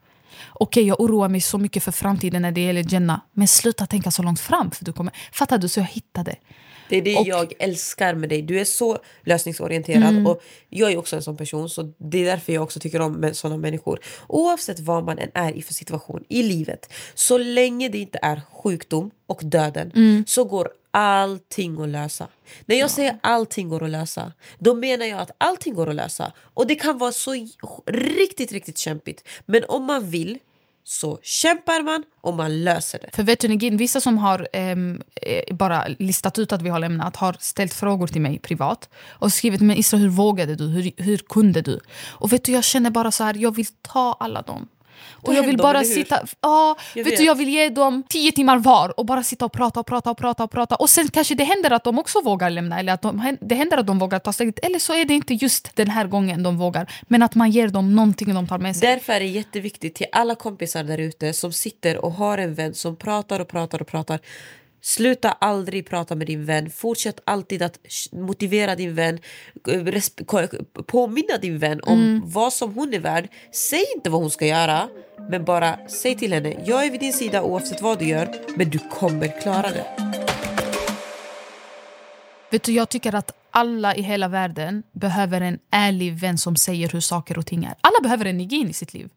[0.54, 3.22] Okej, jag oroar mig så mycket för framtiden när det gäller Jenna.
[3.34, 4.72] Men sluta tänka så långt fram.
[4.72, 5.68] För du kommer, fattar du?
[5.68, 6.36] Så jag hittade.
[6.90, 8.42] Det är det Och- jag älskar med dig.
[8.42, 10.28] Du är så lösningsorienterad.
[10.28, 13.30] Och Jag är också en sån person, så det är därför jag också tycker om
[13.34, 14.00] såna människor.
[14.28, 18.42] Oavsett vad man än är i för situation i livet, så länge det inte är
[18.64, 19.92] sjukdom och döden
[20.28, 22.28] så går allting att lösa.
[22.66, 26.32] När jag säger allting går att lösa, då menar jag att allting går att lösa.
[26.54, 27.48] Och det kan vara så
[27.86, 29.28] riktigt, riktigt kämpigt.
[29.46, 30.40] Men om man vill
[30.90, 33.10] så kämpar man och man löser det.
[33.14, 36.80] För vet du Negin, vissa som har ehm, eh, bara listat ut att vi har
[36.80, 40.68] lämnat har ställt frågor till mig privat och skrivit men Isra hur vågade du?
[40.68, 41.80] Hur, hur kunde du?
[42.08, 44.68] Och vet du jag känner bara så här, jag vill ta alla dem.
[45.12, 47.20] Och jag vill bara sitta, ja, Jag vet vet.
[47.20, 50.12] du jag vill ge dem tio timmar var och bara sitta och prata och prata
[50.12, 52.94] och prata och prata och sen kanske det händer att de också vågar lämna eller
[52.94, 55.76] att de, det händer att de vågar ta steget eller så är det inte just
[55.76, 58.88] den här gången de vågar men att man ger dem någonting de tar med sig.
[58.90, 62.74] Därför är det jätteviktigt till alla kompisar där ute som sitter och har en vän
[62.74, 64.20] som pratar och pratar och pratar.
[64.82, 66.70] Sluta aldrig prata med din vän.
[66.70, 67.80] Fortsätt alltid att
[68.12, 69.20] motivera din vän.
[69.68, 70.48] eh,
[70.88, 73.28] Påminna din vän om vad som hon är värd.
[73.54, 74.90] Säg inte vad hon ska göra,
[75.30, 78.70] men bara säg till henne jag är vid din sida oavsett vad du gör, men
[78.70, 79.86] du kommer klara det.
[82.52, 86.90] Vet du, jag tycker att alla i hela världen behöver en ärlig vän som säger
[86.90, 87.76] hur saker och ting är.
[87.82, 89.10] Alla behöver en Nigin i sitt liv.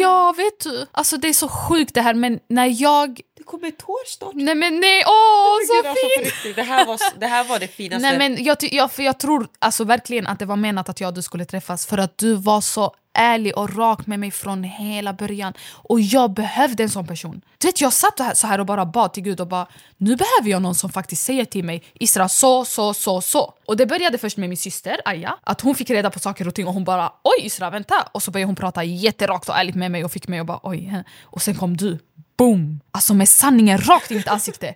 [0.00, 0.86] Ja, vet du.
[0.92, 3.20] Alltså det är så sjukt det här, men när jag...
[3.38, 4.34] Det kommer ett tår snart.
[4.34, 6.06] Nej men nej, åh så alltså,
[6.42, 6.56] fint!
[6.56, 8.08] det, här var, det här var det finaste.
[8.08, 11.08] Nej men jag, jag, för jag tror alltså verkligen att det var menat att jag
[11.08, 14.64] och du skulle träffas för att du var så ärlig och rak med mig från
[14.64, 15.52] hela början.
[15.72, 17.40] Och jag behövde en sån person.
[17.58, 20.50] Du vet, jag satt så här och bara bad till Gud och bara nu behöver
[20.50, 23.54] jag någon som faktiskt säger till mig Isra så, så, så, så.
[23.66, 25.36] Och det började först med min syster Aya.
[25.42, 28.08] Att hon fick reda på saker och ting och hon bara oj Isra vänta.
[28.12, 30.60] Och så började hon prata jätterakt och ärligt med mig och fick mig att bara
[30.62, 31.02] oj.
[31.22, 31.98] Och sen kom du.
[32.38, 32.80] Boom!
[32.90, 34.74] Alltså med sanningen rakt i mitt ansikte.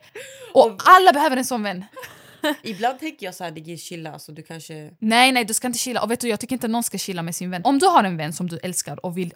[0.53, 1.85] Och alla behöver en sån vän.
[2.63, 4.91] Ibland tänker jag så här, det ger chilla, så du kanske...
[4.99, 6.03] Nej, nej, du ska inte chilla.
[6.03, 7.63] Och vet du, jag tycker inte någon ska chilla med sin vän.
[7.65, 9.35] Om du har en vän som du älskar och vill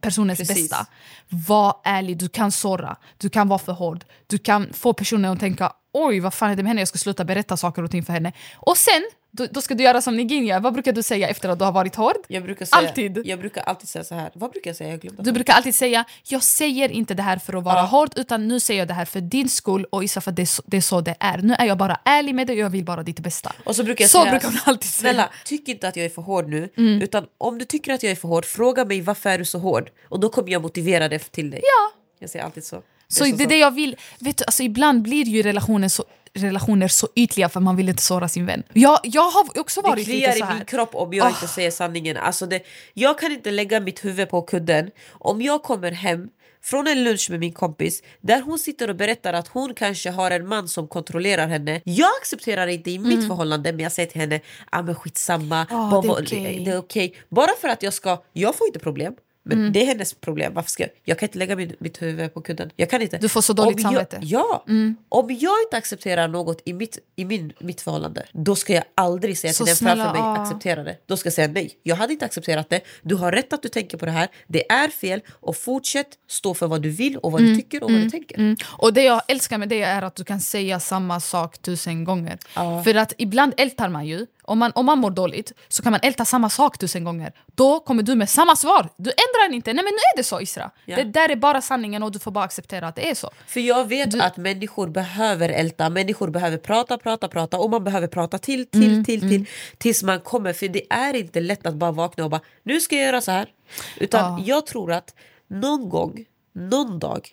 [0.00, 0.70] personens Precis.
[0.70, 0.86] bästa,
[1.28, 2.18] var ärlig.
[2.18, 4.04] Du kan såra, du kan vara för hård.
[4.26, 6.80] Du kan få personen att tänka oj, vad fan är det med henne?
[6.80, 8.32] Jag ska sluta berätta saker och ting för henne.
[8.56, 10.60] Och sen, då, då ska du göra som Nigin gör.
[10.60, 12.16] Vad brukar du säga efter att du har varit hård?
[12.28, 13.26] Jag brukar säga, Alltid.
[13.26, 14.30] Jag brukar alltid säga så här.
[14.34, 14.90] Vad brukar jag säga?
[14.90, 15.22] Jag glömde.
[15.22, 17.82] Du brukar alltid säga jag säger inte det här för att vara Ja.
[17.82, 20.46] hård utan nu säger jag det här för din skull och Isa för det är,
[20.46, 21.38] så, det är så det är.
[21.38, 23.52] Nu är jag bara ärlig med dig och jag vill bara ditt bästa.
[23.64, 25.12] Och så brukar jag så säga, brukar man alltid säga.
[25.12, 26.68] snälla, tyck inte att jag är för hård nu.
[26.76, 27.02] Mm.
[27.02, 29.58] Utan om du tycker att jag är för hård, fråga mig varför är du så
[29.58, 29.90] hård?
[30.08, 31.60] Och då kommer jag motivera det till dig.
[31.62, 31.96] Ja.
[32.18, 32.82] Jag säger alltid så.
[33.08, 33.96] Så det är det jag vill.
[34.18, 38.02] Vet du, alltså ibland blir ju relationer så, relationer så ytliga för man vill inte
[38.02, 38.62] såra sin vän.
[38.72, 40.54] Jag, jag har också Det varit lite kliar så i här.
[40.54, 41.30] min kropp om jag Ah.
[41.30, 42.16] inte säger sanningen.
[42.16, 42.62] Alltså det,
[42.94, 44.90] jag kan inte lägga mitt huvud på kudden.
[45.10, 46.28] Om jag kommer hem
[46.62, 50.30] från en lunch med min kompis där hon sitter och berättar att hon kanske har
[50.30, 51.80] en man som kontrollerar henne.
[51.84, 54.40] Jag accepterar det inte i mitt förhållande men jag säger till henne
[54.70, 56.62] ah, men skitsamma, Ah, bara- det är okej.
[56.64, 57.16] det okej.
[57.28, 59.14] Bara för att jag ska, jag får inte problem.
[59.50, 59.72] Men Mm.
[59.72, 60.54] det är hennes problem.
[60.54, 60.90] Varför ska jag?
[61.04, 62.70] jag kan inte lägga min, mitt huvud på kudden.
[62.76, 63.18] Jag kan inte.
[63.18, 64.18] Du får så dåligt Om samvete.
[64.22, 64.64] Jag, ja,
[65.08, 69.38] om jag inte accepterar något i mitt, i min, mitt förhållande då ska jag aldrig
[69.38, 70.42] säga Så till den snälla, framför mig ah.
[70.42, 70.96] acceptera det.
[71.06, 71.70] Då ska jag säga nej.
[71.82, 72.80] Jag hade inte accepterat det.
[73.02, 74.28] Du har rätt att du tänker på det här.
[74.46, 77.92] Det är fel och fortsätt stå för vad du vill och vad du tycker och
[77.92, 78.38] vad du tänker.
[78.38, 78.56] Mm.
[78.66, 82.38] Och det jag älskar med det är att du kan säga samma sak tusen gånger.
[82.54, 82.82] Ja.
[82.84, 86.00] För att ibland ältar man ju om man, om man mår dåligt så kan man
[86.02, 87.32] älta samma sak tusen gånger.
[87.54, 88.88] Då kommer du med samma svar.
[88.96, 89.72] Du ändrar den inte.
[89.72, 90.70] Nej men nu är det så Isra.
[90.84, 90.96] Ja.
[90.96, 93.30] Det där är bara sanningen och du får bara acceptera att det är så.
[93.46, 98.06] För jag vet att människor behöver älta, människor behöver prata, prata, prata och man behöver
[98.06, 99.46] prata till, till, Mm, till, till
[99.78, 100.52] tills man kommer.
[100.52, 103.30] För det är inte lätt att bara vakna och bara nu ska jag göra så
[103.30, 103.48] här.
[103.96, 105.14] Utan jag tror att
[105.48, 107.28] någon gång, någon dag,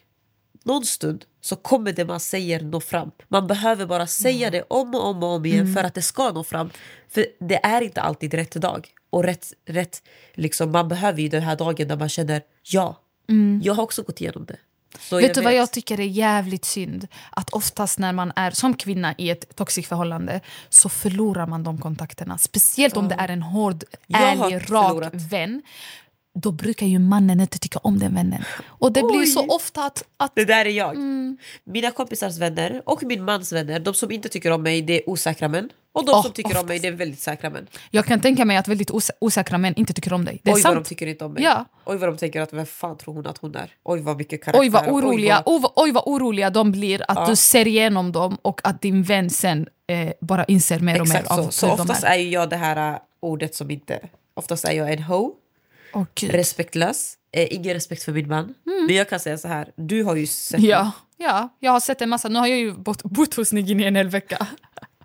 [0.67, 3.11] någon stund så kommer det man säger nå fram.
[3.27, 6.31] Man behöver bara säga det om och om och om igen för att det ska
[6.31, 6.69] nå fram.
[7.09, 8.87] För det är inte alltid rätt dag.
[9.09, 10.03] Och rätt, rätt
[10.33, 13.01] liksom, man behöver ju den här dagen där man känner ja,
[13.63, 14.57] jag har också gått igenom det.
[14.99, 17.07] Så vet du vad jag tycker är jävligt synd?
[17.29, 21.77] Att oftast när man är som kvinna i ett toxic förhållande så förlorar man de
[21.77, 22.37] kontakterna.
[22.37, 25.61] Speciellt om det är en hård, Jag ärlig, rak vän.
[26.41, 28.43] Då brukar ju mannen inte tycka om den vännen.
[28.67, 30.03] Och det blir så ofta att...
[30.17, 30.97] att Det där är jag.
[31.63, 35.09] Mina kompisars vänner och min mans vänner, de som inte tycker om mig det är
[35.09, 35.69] osäkra män.
[35.97, 37.67] Och de Oh, som tycker om mig det är väldigt säkra män.
[37.91, 40.39] jag kan tänka mig att väldigt os osäkra män inte tycker om dig.
[40.43, 40.87] Det är Oj vad de sant.
[40.87, 41.43] tycker inte om mig.
[41.43, 41.65] Ja.
[41.85, 43.73] Oj vad de tänker att vem fan tror hon att hon är?
[43.83, 44.61] Oj vad mycket karaktär.
[44.61, 48.11] Oj vad oroliga, Oj, oj, vad, oj vad oroliga de blir att du ser igenom
[48.11, 51.51] dem och att din vän sen eh, bara inser mer och mer Exakt av så.
[51.51, 52.07] Så oftast är.
[52.11, 53.99] är jag det här äh, ordet som inte...
[54.33, 55.31] Oftast är jag en ho,
[56.15, 56.31] Gud.
[56.31, 58.53] respektlös, eh, ingen respekt för min man.
[58.87, 60.69] Men jag kan säga så här, du har ju sett Mm.
[60.69, 62.29] Ja, ja, jag har sett en massa.
[62.29, 64.47] Nu har jag ju bott, bott hos Nigini en hel vecka.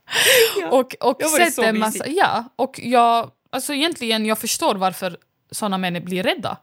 [0.70, 1.98] och och varit sett en massa.
[1.98, 2.18] mysigt.
[2.18, 5.16] Ja, och jag, alltså egentligen jag förstår varför
[5.50, 6.56] såna män blir rädda.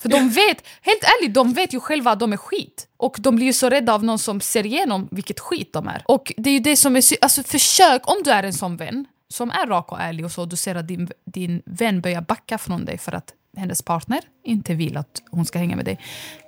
[0.00, 2.88] För de vet, helt ärligt, de vet ju själva att de är skit.
[2.96, 6.02] Och de blir ju så rädda av någon som ser igenom vilket skit de är.
[6.04, 9.06] Och det är ju det som är alltså försök, om du är en sån vän
[9.28, 12.58] som är rak och ärlig och så, du ser att din, din vän börjar backa
[12.58, 15.98] från dig för att hennes partner inte vill att hon ska hänga med dig.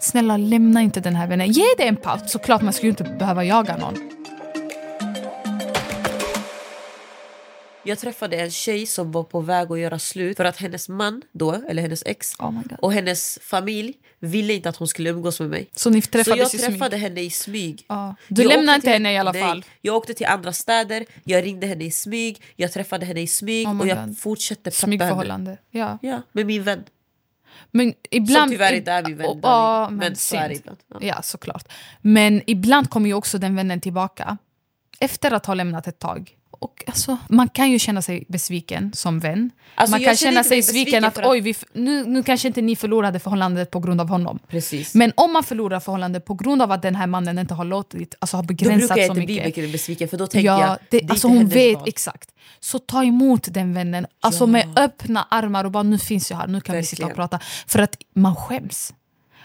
[0.00, 1.52] Snälla lämna inte den här vännen.
[1.52, 2.20] Ge det en paus.
[2.32, 3.94] Såklart man skulle inte behöva jaga någon.
[7.84, 11.22] Jag träffade en tjej som var på väg att göra slut för att hennes man
[11.32, 15.50] då, eller hennes ex Oh och hennes familj ville inte att hon skulle umgås med
[15.50, 15.68] mig.
[15.72, 16.70] Så ni Så träffades jag i smyg?
[16.78, 17.84] träffade henne i smyg.
[17.88, 18.14] Ja.
[18.28, 19.64] Du Jag lämnade inte henne i alla nej, fall?
[19.80, 23.68] Jag åkte till andra städer, jag ringde henne i smyg, jag träffade henne i smyg
[23.68, 24.18] Oh och jag God.
[24.18, 25.58] fortsatte preppa henne.
[25.70, 25.98] Ja.
[26.02, 26.84] Ja, med min vän.
[27.70, 29.44] Men ibland, tyvärr inte är min vän, och- David.
[29.44, 30.78] Ja, Men så är ibland.
[30.88, 30.96] Ja.
[31.00, 31.72] Ja, såklart.
[32.00, 34.36] Men ibland kommer ju också den vännen tillbaka
[35.00, 36.32] efter att ha lämnat ett tag.
[36.58, 39.50] Och alltså, man kan ju känna sig besviken som vän.
[39.74, 42.76] Alltså, man kan känna sig besviken att, att- oj, vi, nu, nu kanske inte ni
[42.76, 44.38] förlorade förhållandet på grund av honom.
[44.48, 44.94] Precis.
[44.94, 48.14] Men om man förlorar förhållandet på grund av att den här mannen inte har låtit,
[48.18, 49.56] alltså har Då begränsat brukar jag så inte bli mycket.
[49.56, 51.88] mycket besviken för då tänker Ja, jag det, är alltså hon vet val.
[51.88, 52.30] exakt.
[52.60, 56.46] Så ta emot den vännen alltså med öppna armar och bara nu finns jag här,
[56.46, 57.28] nu kan vi sitta och Verkligen.
[57.28, 57.44] prata.
[57.66, 58.94] För att man skäms.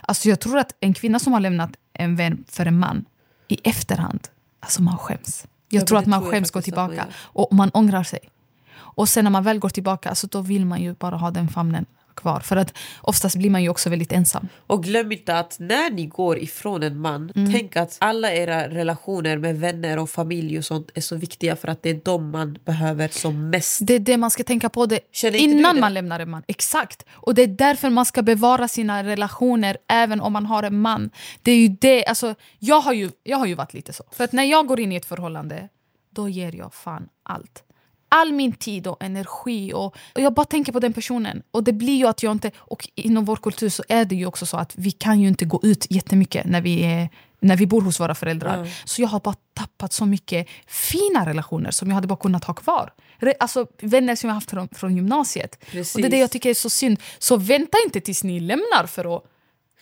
[0.02, 3.06] Alltså jag tror att en kvinna som har lämnat en vän för en man
[3.48, 4.28] i efterhand,
[4.60, 5.46] alltså man skäms.
[5.72, 8.20] Jag Ja, tror att man skäms gå faktiskt att man tillbaka och man ångrar sig.
[8.74, 11.48] Och sen när man väl går tillbaka, alltså då vill man ju bara ha den
[11.48, 11.86] famnen
[12.22, 12.40] kvar.
[12.40, 14.48] För att oftast blir man ju också väldigt ensam.
[14.68, 17.52] Och glöm inte att när ni går ifrån en man, Mm.
[17.54, 21.68] tänk att alla era relationer med vänner och familj och sånt är så viktiga för
[21.68, 23.80] att det är de man behöver som mest.
[23.84, 25.00] Det är det man ska tänka på det
[25.34, 26.44] innan man lämnar en man.
[26.48, 27.06] Exakt.
[27.12, 31.10] Och det är därför man ska bevara sina relationer även om man har en man.
[31.42, 34.04] Det är ju det, alltså, jag, har ju, jag har ju varit lite så.
[34.12, 35.70] För att när jag går in i ett förhållande,
[36.16, 37.64] då ger jag fan allt.
[38.16, 41.44] All min tid och energi och, och jag bara tänker på den personen.
[41.52, 44.26] Och det blir ju att jag inte, och inom vår kultur så är det ju
[44.26, 47.10] också så att vi kan ju inte gå ut jättemycket när vi är
[47.42, 48.70] när vi bor hos våra föräldrar.
[48.86, 52.54] Så jag har bara tappat så mycket fina relationer som jag hade bara kunnat ha
[52.54, 52.94] kvar.
[53.40, 55.56] Alltså vänner som jag haft från, från gymnasiet.
[55.64, 56.20] Och det är det Precis.
[56.20, 57.00] jag tycker är så synd.
[57.20, 59.24] Så vänta inte tills ni lämnar för att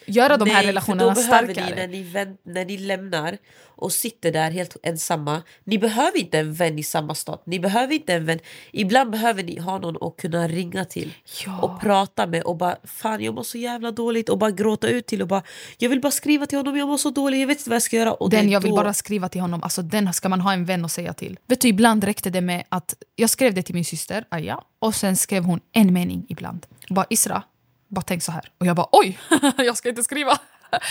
[0.10, 1.88] göra de här Nej, relationerna för då behöver starkare.
[1.88, 3.38] Ni, när, ni när ni lämnar
[3.82, 7.40] och sitter där helt ensamma, ni behöver inte en vän i samma stad.
[7.46, 8.40] Ni behöver inte en vän.
[8.72, 11.14] Ibland behöver ni ha någon att kunna ringa till
[11.46, 11.60] Ja.
[11.62, 15.06] och prata med och bara fan jag mår så jävla dåligt och bara gråta ut
[15.08, 15.44] till och bara
[15.78, 17.84] jag vill bara skriva till honom, jag mår så dåligt, jag vet inte vad jag
[17.84, 18.14] ska göra.
[18.14, 20.66] Och Den jag vill då- bara skriva till honom, alltså den ska man ha en
[20.66, 21.38] vän att säga till.
[21.48, 24.96] Vet du, ibland räckte det med att jag skrev det till min syster, Aya, och
[24.96, 26.66] sen skrev hon en mening ibland.
[26.90, 27.44] Bara Isra,
[27.90, 28.52] bara tänk så här.
[28.58, 29.20] Och jag bara oj,
[29.58, 30.40] jag ska inte skriva.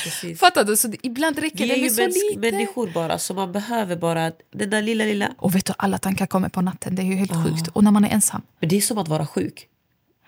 [0.05, 0.41] Precis.
[0.41, 0.77] Fattar du?
[0.77, 2.51] Så det, ibland räcker Vi det med så lite.
[2.53, 5.29] människor bara så man behöver bara den där lilla lilla.
[5.39, 6.95] Och vet du, alla tankar kommer på natten.
[6.95, 7.69] Det är ju helt sjukt.
[7.73, 8.43] Och när man är ensam.
[8.61, 9.69] Men det är som att vara sjuk.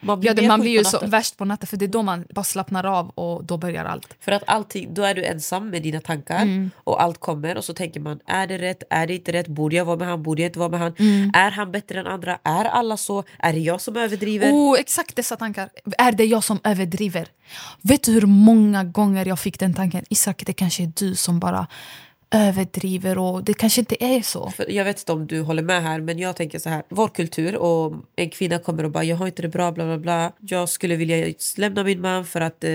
[0.01, 2.25] Man Ja, det, man blir ju så värst på natten för det är då man
[2.35, 4.15] bara slappnar av och då börjar allt.
[4.21, 6.71] För att allting, då är du ensam med dina tankar Mm.
[6.77, 9.77] och allt kommer och så tänker man är det rätt, är det inte rätt, borde
[9.77, 11.31] jag vara med han, borde jag inte vara med han, Mm.
[11.35, 14.51] är han bättre än andra, är alla så, är det jag som överdriver?
[14.53, 15.69] Oh, exakt dessa tankar.
[15.99, 17.29] Är det jag som överdriver?
[17.83, 20.05] Vet du hur många gånger jag fick den tanken?
[20.09, 21.67] Isak, det kanske är du som bara
[22.35, 24.51] överdriver och det kanske inte är så.
[24.51, 26.83] För jag vet inte om du håller med här men jag tänker så här.
[26.89, 29.99] Vår kultur och en kvinna kommer och bara jag har inte det bra bla bla
[29.99, 30.33] bla.
[30.41, 32.71] Jag skulle vilja lämna min man för att eh,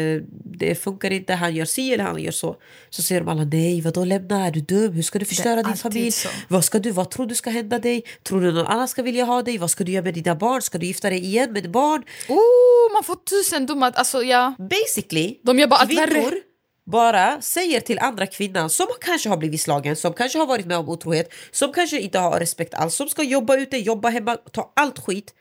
[0.46, 1.34] det funkar inte.
[1.34, 2.56] Han gör si eller han gör så.
[2.89, 4.94] Så säger de alla nej vadå lämna är du dum?
[4.94, 6.12] Hur ska du förstöra din familj?
[6.12, 6.30] så.
[6.48, 6.91] Vad ska du?
[6.91, 8.04] Vad tror du ska hända dig?
[8.24, 9.58] Tror du någon annan ska vilja ha dig?
[9.58, 10.62] Vad ska du göra med dina barn?
[10.62, 12.04] Ska du gifta dig igen med barn?
[12.30, 13.89] Oh, man får tusen dumma...
[13.89, 14.56] Alltså, ja.
[14.60, 16.55] Basically, De gör bara kvinnor
[16.86, 20.78] bara säger till andra kvinnan som kanske har blivit slagen, som kanske har varit med
[20.78, 24.74] om otrohet, som kanske inte har respekt alls, som ska jobba ute, jobba hemma, ta
[24.76, 25.34] allt skit.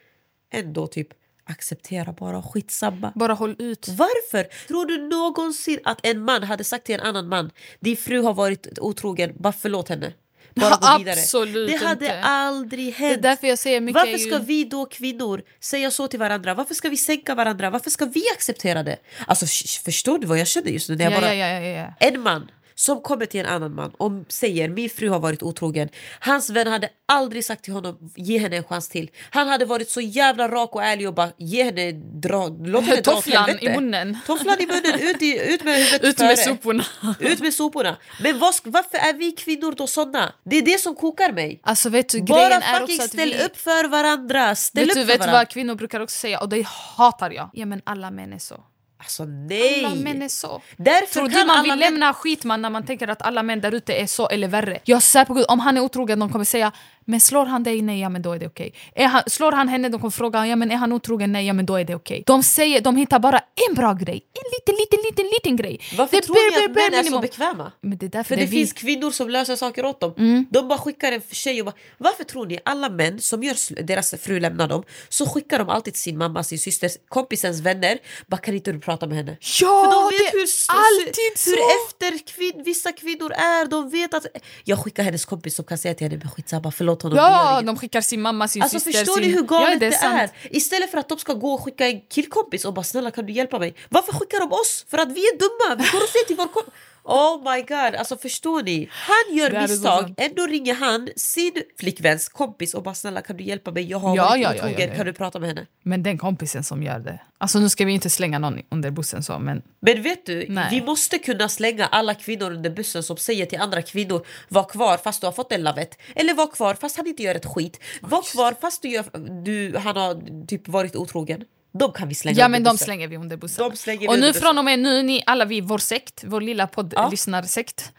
[0.53, 1.09] Ändå typ
[1.45, 3.13] acceptera bara, skitsamma.
[3.15, 3.89] Bara håll ut.
[3.89, 4.67] Varför?
[4.69, 8.35] Tror du någonsin att en man hade sagt till en annan man din fru har
[8.35, 10.13] varit otrogen, bara förlåt henne?
[10.55, 11.21] Bara gå vidare.
[11.21, 12.21] Absolut det hade inte.
[12.21, 13.23] aldrig hänt.
[13.23, 16.09] Det är därför jag säger mycket Varför är ju- ska vi då kvinnor säga så
[16.09, 16.55] till varandra?
[16.55, 17.71] Varför ska vi sänka varandra?
[17.71, 18.97] Varför ska vi acceptera det?
[19.27, 19.47] Alltså
[19.85, 20.97] förstår du vad jag känner just nu?
[20.97, 21.35] När jag Ja, bara...
[21.35, 21.95] ja, ja.
[22.01, 25.89] En man som kommer till en annan man och säger min fru har varit otrogen.
[26.21, 29.11] Hans vän hade aldrig sagt till honom ge henne en chans till.
[29.31, 33.01] Han hade varit så jävla rak och ärlig och bara ge henne dra, låt henne
[33.01, 33.67] dra Tofflan helvete.
[33.67, 34.19] i munnen.
[34.27, 36.37] Tofflan i munnen, ut, i, ut med huvudet Ut med före.
[36.37, 36.85] soporna.
[37.21, 37.97] Ut med soporna.
[38.23, 40.33] Men sk- varför är vi kvinnor då såna?
[40.45, 41.61] Det är det som kokar mig.
[41.63, 43.45] Alltså vet du, Bara fucking ställ vi...
[43.45, 44.55] upp för varandra.
[44.55, 45.39] Ställ Vet upp du för vet varandra.
[45.39, 47.51] vad kvinnor brukar också säga och det hatar jag?
[47.53, 48.61] Ja men alla män är så.
[49.05, 49.85] Alltså nej.
[49.85, 50.63] Alla män är så.
[50.77, 53.95] Därför Tror man vill män- lämna skitman när man tänker att alla män där ute
[53.95, 54.79] är så eller värre?
[54.85, 56.73] Jag svär på gud, om han är otrogen de kommer säga
[57.05, 57.83] men slår han dig?
[57.83, 58.75] Nej, ja men då är det okej.
[58.95, 59.89] Är han, slår han henne?
[59.89, 61.33] De kommer fråga ja men är han otrogen?
[61.33, 62.23] Nej, ja men då är det okej.
[62.27, 64.25] De säger, de hittar bara en bra grej.
[64.35, 65.81] En liten, liten, liten, liten grej.
[65.99, 67.73] Varför Det tror bare, ni att män är så bekväma?
[67.81, 68.57] Men det är därför För det det vi.
[68.57, 70.15] finns kvinnor som löser saker åt dem.
[70.19, 70.47] Mm.
[70.51, 71.75] De bara skickar en tjej och bara...
[71.99, 75.97] Varför tror ni alla män som gör deras fru lämnar dem så skickar de alltid
[75.97, 77.99] sin mamma, sin syster, kompisens vänner.
[78.27, 79.37] Bara kan inte du prata med henne?
[79.61, 81.15] Ja, För de vet det hur, alltid
[81.47, 82.11] hur så.
[82.11, 83.67] efter kvin- vissa kvinnor är.
[83.67, 84.27] De vet att...
[84.65, 87.17] Jag skickar hennes kompis som kan säga till henne men skitsamma förlåt honom.
[87.17, 89.23] det gör Ja, inget." de skickar sin mamma, sin Alltså syster, förstår sin...
[89.23, 89.99] ni hur ja, galet det det, är?
[89.99, 90.33] sant.
[90.43, 90.57] är?
[90.57, 93.33] Istället för att de ska gå och skicka en killkompis och bara snälla kan du
[93.33, 93.75] hjälpa mig?
[93.89, 94.85] Varför skickar de oss?
[94.89, 95.83] För att vi är dumma!
[95.85, 96.75] Vi går och säger till vår kompis
[97.07, 98.89] Oh my god, alltså förstår ni?
[98.91, 103.71] Han gör misstag, ändå ringer han sin flickväns kompis och bara snälla kan du hjälpa
[103.71, 103.91] mig?
[103.91, 104.95] Jag har Ja, varit ja, otrogen, ja, ja.
[104.95, 105.67] kan du prata med henne?
[105.83, 107.21] Men den kompisen som gör det.
[107.39, 109.63] Alltså nu ska vi inte slänga någon under bussen så men...
[109.81, 110.69] Men vet du, Nej.
[110.71, 114.97] vi måste kunna slänga alla kvinnor under bussen som säger till andra kvinnor var kvar
[114.97, 115.99] fast du har fått en lavett.
[116.17, 117.81] Eller var kvar fast han inte gör ett skit.
[118.01, 119.05] Var kvar fast du gör,
[119.45, 121.45] du, han har typ varit otrogen.
[121.79, 123.71] De kan vi slänga Ja men de slänger vi under bussen.
[123.71, 126.63] De slänger och nu från och med nu, ni alla vi, vår sekt, vår lilla
[126.63, 126.67] Ja.
[126.67, 127.93] poddlyssnarsekt.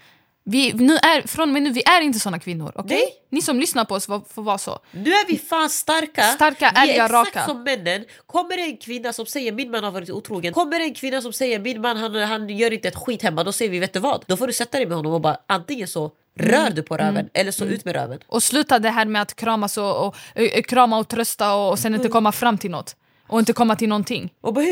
[0.47, 2.71] Vi, nu är, från och med nu, vi är inte såna kvinnor.
[2.85, 3.05] Nej.
[3.31, 4.79] Ni som lyssnar på oss får, får vara så.
[4.91, 6.23] Nu är vi fan starka.
[6.23, 7.45] Starka, vi är exakt raka.
[7.45, 8.05] som männen.
[8.25, 10.53] Kommer det en kvinna som säger min man har varit otrogen.
[10.53, 13.43] Kommer det en kvinna som säger min man han, han gör inte ett skit hemma.
[13.43, 14.23] Då säger vi vet du vad?
[14.27, 17.29] Då får du sätta dig med honom och bara antingen så rör du på röven
[17.33, 18.19] eller så ut med röven.
[18.27, 21.79] Och sluta det här med att kramas och, och, ö, krama och trösta och, och
[21.79, 22.01] sen Mm.
[22.01, 22.95] inte komma fram till något.
[23.27, 24.33] Och inte komma till någonting.
[24.41, 24.65] Och bara,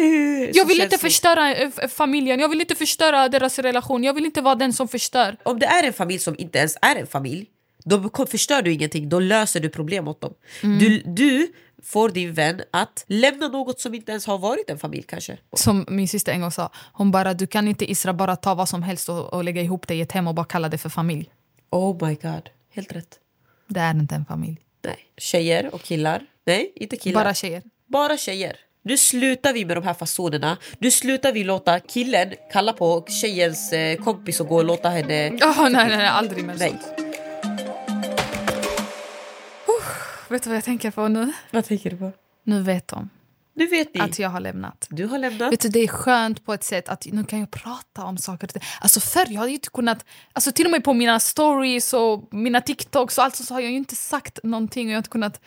[0.54, 4.42] Jag vill inte förstöra eh, familjen, jag vill inte förstöra deras relation, jag vill inte
[4.42, 5.38] vara den som förstör.
[5.44, 7.48] Om det är en familj som inte ens är en familj
[7.86, 10.34] då förstör du ingenting, då löser du problem åt dem.
[10.64, 10.80] Mm.
[10.80, 15.04] Du, du får din vän att lämna något som inte ens har varit en familj
[15.04, 15.38] kanske.
[15.56, 18.70] Som min syster en gång sa, hon bara du kan inte Isra bara ta vad
[18.70, 20.90] som helst och, och lägga ihop det i ett hem och bara kalla det för
[20.90, 21.30] familj.
[21.70, 23.20] Oh my god, helt rätt.
[23.68, 24.58] Det är inte en familj.
[24.82, 24.98] Nej.
[25.18, 26.26] Tjejer och killar.
[26.46, 27.24] Nej, inte killar.
[27.24, 27.62] Bara tjejer.
[27.94, 28.56] Bara tjejer.
[28.84, 30.58] Nu slutar vi med de här fasonerna.
[30.80, 35.30] Nu slutar vi låta killen kalla på tjejens eh, kompis och gå och låta henne...
[35.30, 36.82] Oh, nej, nej, nej, aldrig mer sånt.
[40.30, 41.34] Vet du vad jag tänker på nu?
[41.52, 42.12] Vad tänker du på?
[42.44, 43.10] Nu vet de
[43.56, 44.02] Nu vet ni.
[44.02, 44.88] att jag har lämnat.
[44.90, 45.54] Du har lämnat.
[45.54, 48.50] Vet du, det är skönt på ett sätt att nu kan jag prata om saker.
[48.82, 52.34] Alltså förr jag hade ju inte kunnat, alltså till och med på mina stories och
[52.34, 55.10] mina TikToks och allt så har jag ju inte sagt någonting och jag har inte
[55.10, 55.42] kunnat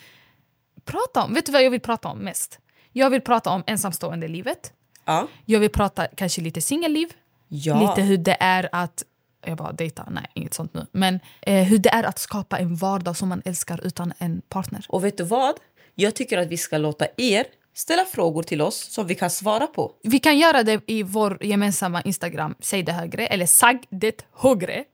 [0.87, 1.35] prata om.
[1.35, 2.59] Vet du vad jag vill prata om mest?
[2.92, 4.72] Jag vill prata om ensamstående livet.
[5.05, 5.29] Ja.
[5.44, 7.09] Jag vill prata kanske lite singelliv.
[7.49, 7.81] Ja.
[7.81, 9.05] Lite hur det är att
[9.46, 10.87] jag bara dejta, nej inget sånt nu.
[10.92, 14.87] Men eh, hur det är att skapa en vardag som man älskar utan en partner.
[14.88, 15.55] Och vet du vad?
[15.94, 19.66] Jag tycker att vi ska låta er ställa frågor till oss som vi kan svara
[19.66, 19.92] på.
[20.02, 24.84] Vi kan göra det i vår gemensamma Instagram, säg det högre, eller sag det högre.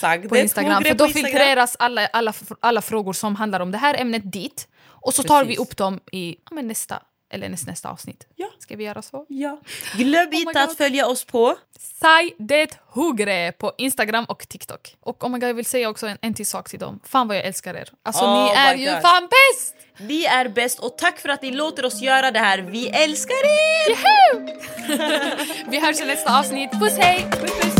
[0.00, 0.74] Sagde på Instagram.
[0.74, 4.68] Hogre För då filtreras alla, alla, alla frågor som handlar om det här ämnet dit.
[4.82, 5.68] Och så tar vi Precis.
[5.68, 8.26] upp dem i ja, nästa eller näst, nästa avsnitt.
[8.36, 8.46] Ja.
[8.58, 9.26] Ska vi göra så?
[9.28, 9.60] Ja.
[9.96, 11.56] Glöm Oh inte att följa oss på...
[11.80, 14.96] Säg det högre på Instagram och TikTok.
[15.00, 17.00] Och oh my God, jag vill säga också en, en till sak till dem.
[17.04, 17.88] Fan vad jag älskar er.
[18.02, 19.02] Alltså Oh ni är ju God.
[19.02, 19.74] fan bäst!
[19.98, 22.58] Ni är bäst och tack för att ni låter oss göra det här.
[22.58, 23.96] Vi älskar er!
[25.70, 26.70] Vi hörs i nästa avsnitt.
[26.70, 27.26] Puss hej!
[27.30, 27.79] Puss, puss.